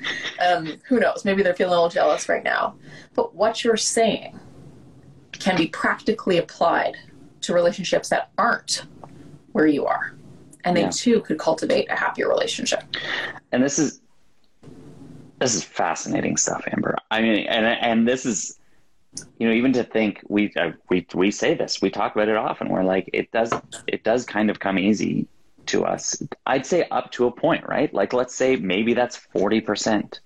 [0.47, 1.25] Um, who knows?
[1.25, 2.77] Maybe they're feeling a little jealous right now.
[3.15, 4.39] But what you're saying
[5.33, 6.97] can be practically applied
[7.43, 8.85] to relationships that aren't
[9.53, 10.15] where you are.
[10.65, 10.91] And they Yeah.
[10.91, 12.83] too could cultivate a happier relationship.
[13.53, 14.01] and this is
[15.41, 18.60] this is fascinating stuff amber i mean and and this is
[19.39, 22.37] you know even to think we uh, we we say this we talk about it
[22.37, 22.69] often.
[22.69, 23.53] We're like it does
[23.87, 25.27] it does kind of come easy
[25.67, 26.23] to us.
[26.47, 27.93] I'd say up to a point right?
[27.93, 30.21] Like let's say maybe that's 40%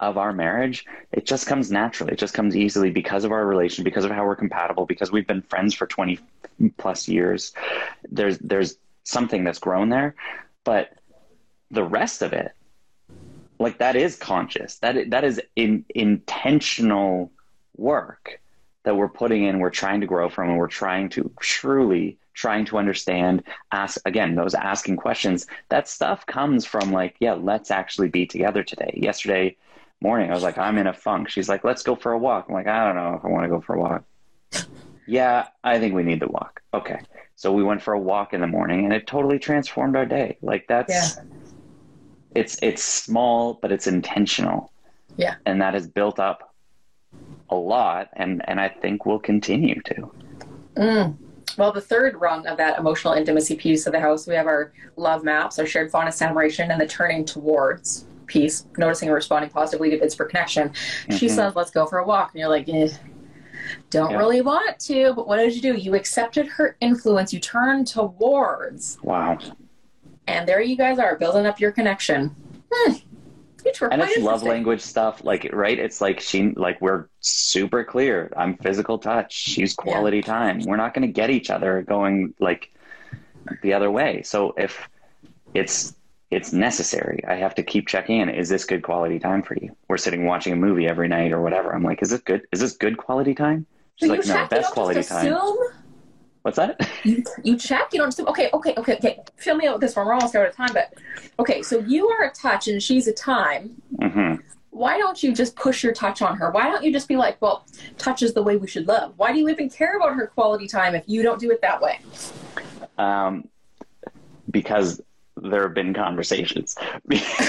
[0.00, 0.84] of our marriage.
[1.12, 2.12] It just comes naturally.
[2.12, 5.26] It just comes easily because of our relation because of how we're compatible because we've
[5.26, 6.18] been friends for 20
[6.76, 7.52] plus years.
[8.10, 10.14] There's there's something that's grown there.
[10.64, 10.94] But
[11.70, 12.52] the rest of it
[13.58, 14.78] like that is conscious.
[14.78, 17.30] That that is in intentional
[17.82, 18.40] work
[18.84, 22.64] that we're putting in we're trying to grow from and we're trying to truly trying
[22.64, 23.42] to understand
[23.72, 28.62] ask again those asking questions that stuff comes from like yeah let's actually be together
[28.62, 28.98] today.
[29.02, 29.56] Yesterday
[30.00, 31.28] morning i was like i'm in a funk.
[31.28, 32.46] She's like let's go for a walk.
[32.48, 34.04] I'm like i don't know if i want to go for a walk.
[35.06, 36.62] Yeah i think we need to walk.
[36.72, 37.00] Okay.
[37.34, 40.38] So we went for a walk in the morning and it totally transformed our day.
[40.42, 41.24] Like that's yeah.
[42.34, 44.70] it's it's small but it's intentional.
[45.16, 45.34] Yeah.
[45.44, 46.51] and that has built up
[47.52, 50.10] a lot and and i think will continue to
[50.76, 51.16] Mm.
[51.58, 54.72] Well, the third rung of that emotional intimacy piece of the house, we have our
[54.96, 59.90] love maps, our shared fondness admiration, and the turning towards piece, noticing and responding positively
[59.90, 60.72] to bids for connection.
[61.10, 61.30] She Mhm.
[61.30, 62.30] says, let's go for a walk.
[62.32, 62.88] And you're like, eh,
[63.90, 64.16] don't Yeah.
[64.16, 65.12] really want to.
[65.12, 65.74] But what did you do?
[65.78, 67.34] You accepted her influence.
[67.34, 68.96] You turned towards.
[69.02, 69.36] wow
[70.26, 72.34] And there you guys are, building up your connection.
[72.72, 72.92] Hmm.
[73.90, 75.78] And it's love language stuff like right?
[75.78, 78.32] It's like she like we're super clear.
[78.36, 79.32] I'm physical touch.
[79.32, 80.60] She's quality time.
[80.60, 82.72] We're not going to get each other going like
[83.62, 84.22] the other way.
[84.22, 84.88] So if
[85.54, 85.94] it's
[86.30, 88.28] it's necessary i have to keep checking in.
[88.30, 89.76] Is this good quality time for you?
[89.88, 91.74] We're sitting watching a movie every night or whatever.
[91.74, 93.66] I'm like is this good is this good quality time?
[93.96, 95.26] She's like no best quality time.
[95.26, 95.58] assume.
[96.42, 97.88] What's that You, you check.
[97.92, 98.20] You don't.
[98.20, 99.20] Okay, okay, okay, okay.
[99.36, 100.06] Fill me out with this one.
[100.06, 100.94] We're almost out of time, but
[101.38, 101.62] okay.
[101.62, 103.80] So you are a touch, and she's a time.
[104.00, 104.34] hmm
[104.70, 106.50] Why don't you just push your touch on her?
[106.50, 107.66] Why don't you just be like, well,
[107.98, 109.14] touch is the way we should love?
[109.16, 111.80] Why do you even care about her quality time if you don't do it that
[111.80, 112.00] way?
[112.98, 113.48] um,
[114.50, 115.00] because
[115.36, 116.76] there have been conversations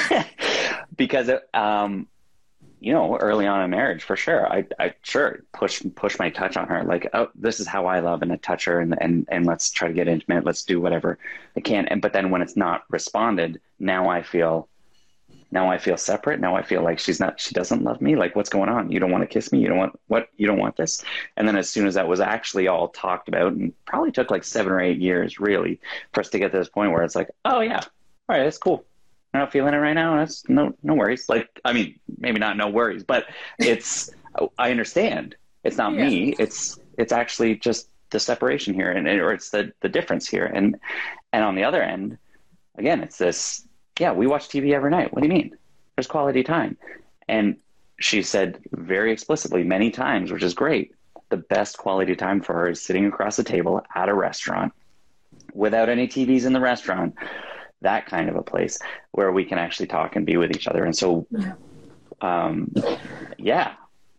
[0.95, 2.07] because um,
[2.83, 4.45] you know early on in marriage for sure.
[4.51, 6.83] I, I sure push push my touch on her.
[6.83, 9.71] Like oh this is how I love and I touch her and, and and let's
[9.71, 10.43] try to get intimate.
[10.43, 11.17] Let's do whatever
[11.55, 11.87] I can.
[11.87, 14.67] And but then when it's not responded now I feel
[15.49, 16.41] now I feel separate.
[16.41, 18.17] Now I feel like she's not she doesn't love me.
[18.17, 18.91] Like what's going on?
[18.91, 19.59] You don't want to kiss me?
[19.59, 20.27] You don't want what?
[20.35, 21.05] You don't want this?
[21.37, 24.43] And then as soon as that was actually all talked about and probably took like
[24.43, 25.79] seven or eight years really
[26.11, 28.57] for us to get to this point where it's like, oh yeah, all right, that's
[28.57, 28.83] cool.
[29.33, 30.17] I'm not feeling it right now.
[30.17, 31.27] That's no no worries.
[31.27, 33.25] Like I mean, maybe not no worries, but
[33.57, 34.11] it's
[34.57, 35.35] I understand.
[35.63, 36.05] It's not Yeah.
[36.05, 36.35] me.
[36.37, 40.45] It's it's actually just the separation here, and or it's the the difference here.
[40.45, 40.77] And
[41.31, 42.17] and on the other end,
[42.77, 43.65] again, it's this.
[43.99, 45.13] Yeah, we watch TV every night.
[45.13, 45.55] What do you mean?
[45.95, 46.77] There's quality time,
[47.27, 47.57] and
[47.99, 50.93] she said very explicitly many times, which is great.
[51.29, 54.73] The best quality time for her is sitting across the table at a restaurant
[55.53, 57.15] without any TVs in the restaurant.
[57.83, 58.79] That kind of a place
[59.11, 60.83] where we can actually talk and be with each other.
[60.83, 61.53] And so, Yeah.
[62.21, 62.73] um,
[63.37, 63.73] yeah,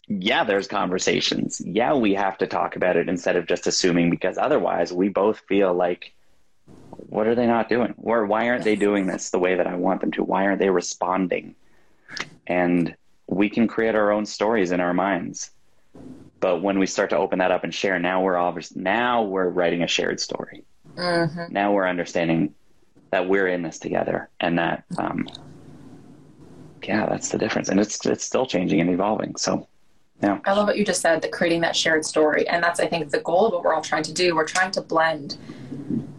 [0.07, 1.61] yeah, there's conversations.
[1.64, 5.40] Yeah, we have to talk about it instead of just assuming because otherwise we both
[5.48, 6.12] feel like,
[7.09, 7.94] what are they not doing?
[7.96, 10.22] Or why aren't they doing this the way that I want them to?
[10.22, 11.55] Why aren't they responding?
[12.46, 12.94] And
[13.27, 15.50] we can create our own stories in our minds.
[16.40, 19.48] But when we start to open that up and share, now we're obvious, now we're
[19.48, 20.64] writing a shared story.
[20.96, 21.50] Mhm.
[21.50, 22.55] Now we're understanding
[23.14, 25.29] that we're in this together and that, um,
[26.83, 27.68] yeah, that's the difference.
[27.68, 29.37] And it's, it's still changing and evolving.
[29.37, 29.68] So,
[30.20, 30.40] yeah.
[30.44, 32.48] I love what you just said the creating that shared story.
[32.48, 34.35] And that's, I think, the goal of what we're all trying to do.
[34.35, 35.37] We're trying to blend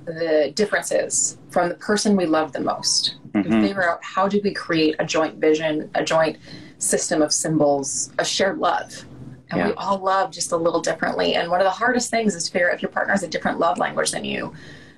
[0.06, 3.16] the differences from the person we love the most.
[3.34, 3.62] Mhm.
[3.68, 6.38] figure out how do we create a joint vision, a joint
[6.78, 9.04] system of symbols, a shared love.
[9.52, 11.36] And we all love just a little differently.
[11.36, 13.28] And one of the hardest things is to figure out if your partner has a
[13.28, 14.54] different love language than you,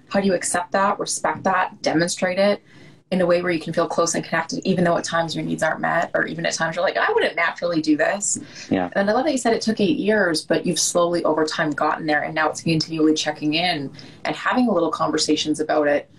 [0.09, 2.63] how do you accept that, respect that, demonstrate it
[3.09, 5.43] in a way where you can feel close and connected, even though at times your
[5.45, 8.37] needs aren't met, or even at times you're like, I wouldn't naturally do this.
[8.69, 8.89] Yeah.
[8.97, 11.71] And I love that you said it took eight years, but you've slowly over time
[11.71, 13.89] gotten there, and now it's continually checking in
[14.25, 16.11] and having little conversations about it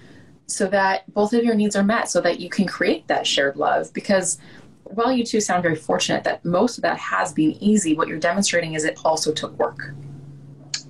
[0.47, 3.57] so that both of your needs are met, so that you can create that shared
[3.57, 3.93] love.
[3.93, 4.39] Because
[4.85, 8.19] while you two sound very fortunate that most of that has been easy, what you're
[8.19, 9.93] demonstrating is it also took work.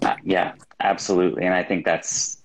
[0.02, 1.44] Uh, yeah, absolutely.
[1.44, 2.37] And I think that's,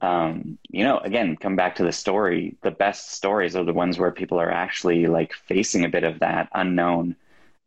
[0.00, 2.56] um, you know, again, come back to the story.
[2.62, 6.20] The best stories are the ones where people are actually like facing a bit of
[6.20, 7.16] that unknown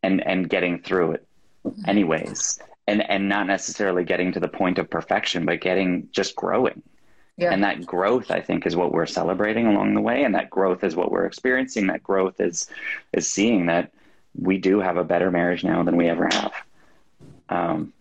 [0.04, 1.28] and, and getting through it
[1.88, 2.60] anyways.
[2.88, 6.82] And, and not necessarily getting to the point of perfection, but getting just growing.
[7.38, 7.54] Yeah.
[7.54, 10.24] And that growth, I think, is what we're celebrating along the way.
[10.24, 11.88] And that growth is what we're experiencing.
[11.88, 12.70] That growth is,
[13.14, 13.92] is seeing that
[14.40, 16.54] we do have a better marriage now than we ever have.
[17.50, 17.94] Um,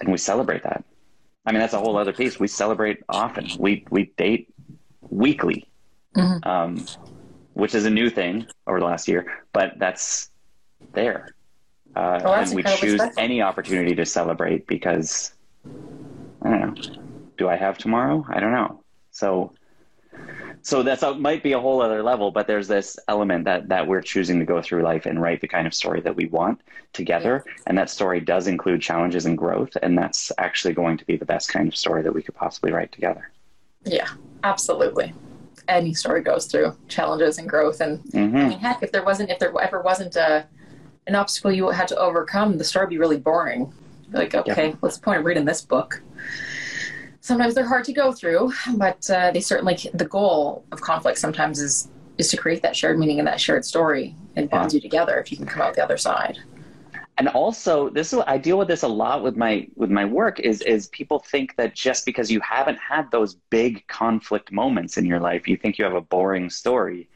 [0.00, 0.84] and we celebrate that.
[1.46, 2.40] I mean, that's a whole other piece.
[2.40, 3.48] We celebrate often.
[3.58, 4.52] We we date
[5.08, 5.68] weekly,
[6.16, 6.44] Mhm.
[6.44, 6.86] um,
[7.54, 10.30] which is a new thing over the last year, but that's
[10.92, 11.34] there.
[11.94, 13.14] Uh, Well, that's and we choose special.
[13.16, 15.32] any opportunity to celebrate because
[16.42, 16.74] I don't know.
[17.38, 18.24] Do I have tomorrow?
[18.28, 18.82] I don't know.
[19.12, 19.54] So,
[20.66, 23.86] so that's a, might be a whole other level, but there's this element that that
[23.86, 26.60] we're choosing to go through life and write the kind of story that we want
[26.92, 31.16] together, and that story does include challenges and growth, and that's actually going to be
[31.16, 33.30] the best kind of story that we could possibly write together.
[33.84, 34.08] Yeah,
[34.42, 35.14] absolutely.
[35.68, 39.30] Any story goes through challenges and growth, and I hmm mean, heck, if there wasn't,
[39.30, 40.46] if there ever wasn't a,
[41.06, 43.72] an obstacle you had to overcome, the story would be really boring.
[44.12, 46.02] Like, okay, what's the point of reading this book?
[47.26, 49.76] Sometimes they're hard to go through, but uh, they certainly.
[49.94, 53.64] The goal of conflict sometimes is is to create that shared meaning and that shared
[53.64, 54.14] story.
[54.36, 56.38] It bonds you together if you can come out the other side.
[57.18, 60.38] and also this is i deal with this a lot with my with my work
[60.40, 65.04] is is people think that just because you haven't had those big conflict moments in
[65.04, 67.08] your life you think you have a boring story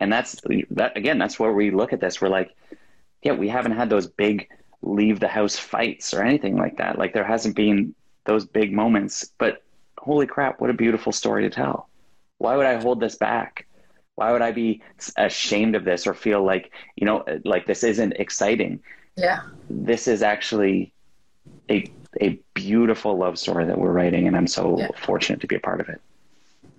[0.00, 0.40] and that's
[0.70, 2.54] that again that's where we look at this we're like
[3.22, 4.48] yeah we haven't had those big
[4.82, 7.94] leave the house fights or anything like that like there hasn't been
[8.28, 9.64] those big moments but
[9.98, 11.90] holy crap what a beautiful story to tell
[12.38, 13.66] why would i hold this back
[14.16, 14.82] why would i be
[15.18, 18.80] ashamed of this or feel like you know uh, like this isn't exciting
[19.16, 20.94] Yeah, this is actually
[21.70, 24.88] a a beautiful love story that we're writing, and I'm so Yeah.
[24.96, 26.00] fortunate to be a part of it.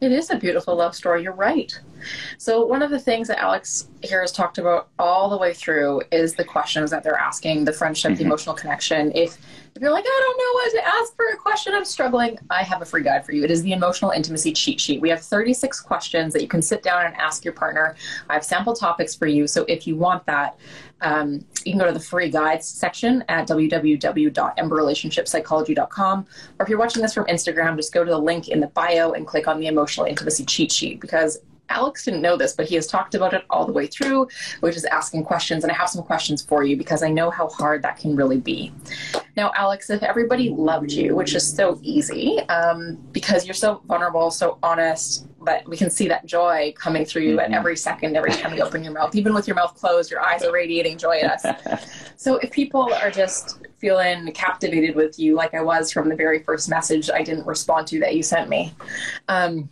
[0.01, 1.23] It is a beautiful love story.
[1.23, 1.77] You're right.
[2.37, 6.01] So one of the things that Alex here has talked about all the way through
[6.11, 8.27] is the questions that they're asking, the friendship, the Mhm.
[8.27, 9.11] emotional connection.
[9.15, 9.37] If
[9.75, 12.63] if you're like, I don't know what to ask for a question, I'm struggling, I
[12.63, 13.43] have a free guide for you.
[13.43, 14.99] It is the emotional intimacy cheat sheet.
[14.99, 17.95] We have 36 questions that you can sit down and ask your partner.
[18.29, 19.45] I have sample topics for you.
[19.45, 20.57] So if you want that,
[21.01, 26.27] um, you can go to the free guides section at www.emberrelationshipsychology.com.
[26.59, 29.13] Or if you're watching this from Instagram, just go to the link in the bio
[29.13, 31.39] and click on the emotional intimacy cheat sheet because
[31.69, 34.27] Alex didn't know this, but he has talked about it all the way through,
[34.61, 35.63] which is asking questions.
[35.63, 38.39] And I have some questions for you because I know how hard that can really
[38.39, 38.71] be.
[39.37, 44.31] Now, Alex, if everybody loved you, which is so easy um, because you're so vulnerable,
[44.31, 47.55] so honest, but we can see that joy coming through you at Mhm.
[47.55, 50.43] every second, every time you open your mouth, even with your mouth closed, your eyes
[50.43, 51.85] are radiating joy at us.
[52.19, 56.39] So if people are just feeling captivated with you, like I was from the very
[56.43, 58.73] first message I didn't respond to that you sent me,
[59.29, 59.69] um,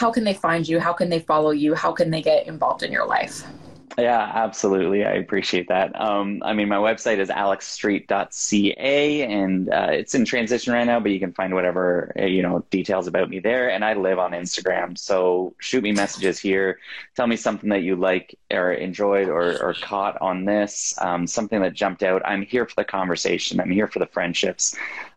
[0.00, 0.80] how can they find you?
[0.80, 1.74] How can they follow you?
[1.74, 3.44] How can they get involved in your life?
[3.98, 5.04] Yeah, absolutely.
[5.04, 6.00] I appreciate that.
[6.00, 11.10] Um, I mean, my website is alexstreet.ca and uh, it's in transition right now, but
[11.12, 13.68] you can find whatever, uh, you know, details about me there.
[13.68, 14.96] And I live on Instagram.
[14.96, 16.78] So shoot me messages here.
[17.14, 21.60] Tell me something that you like or enjoyed or, or caught on this, um, something
[21.60, 22.22] that jumped out.
[22.24, 24.74] I'm here for the conversation, I'm here for the friendships.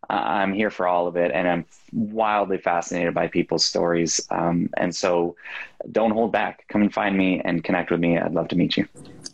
[0.09, 1.31] Uh, I'm here for all of it.
[1.31, 4.19] And I'm wildly fascinated by people's stories.
[4.29, 5.35] Um, and so
[5.91, 6.65] don't hold back.
[6.69, 8.17] Come and find me and connect with me.
[8.17, 8.87] I'd love to meet you.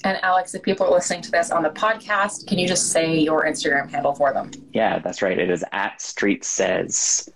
[0.03, 3.17] And Alex, if people are listening to this on the podcast, can you just say
[3.17, 4.51] your Instagram handle for them?
[4.73, 5.37] Yeah, that's right.
[5.37, 7.29] It is at Street Says.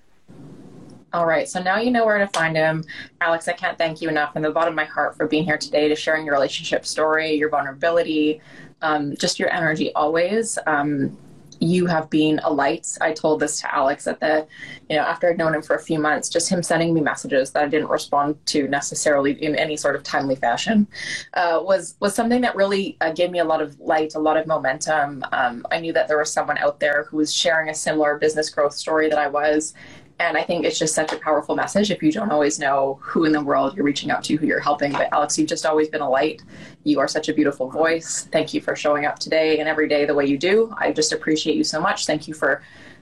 [1.13, 2.83] All right, so now you know where to find him.
[3.21, 5.59] Alex, I can't thank you enough from the bottom of my heart for being here
[5.59, 8.41] today to sharing your relationship story, your vulnerability,
[8.81, 10.57] um, just your energy always.
[10.65, 11.15] Um,
[11.63, 12.97] you have been a light.
[13.01, 14.45] I told this to Alex at the,
[14.89, 17.51] you know, after I'd known him for a few months, just him sending me messages
[17.51, 20.87] that I didn't respond to necessarily in any sort of timely fashion,
[21.33, 24.37] uh, was was something that really uh, gave me a lot of light, a lot
[24.37, 25.23] of momentum.
[25.31, 28.49] Um, I knew that there was someone out there who was sharing a similar business
[28.49, 29.73] growth story that I was,
[30.19, 33.25] and I think it's just such a powerful message if you don't always know who
[33.25, 34.91] in the world you're reaching out to, who you're helping.
[34.91, 36.41] But Alex, you've just always been a light.
[36.83, 38.27] You are such a beautiful voice.
[38.31, 40.73] Thank you for showing up today and every day the way you do.
[40.77, 42.05] I just appreciate you so much.
[42.05, 42.61] Thank you for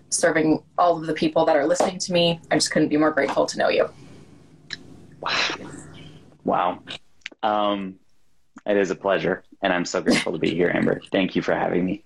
[0.10, 2.40] serving all of the people that are listening to me.
[2.50, 3.90] I just couldn't be more grateful to know you.
[6.44, 6.80] Wow.
[7.44, 7.96] Um,
[8.66, 9.44] it is a pleasure.
[9.62, 11.02] And I'm so grateful to be here, Amber.
[11.12, 12.04] Thank you for having me.